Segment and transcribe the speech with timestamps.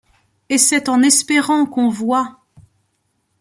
[0.49, 2.39] Et c’est en espérant qu’on voit!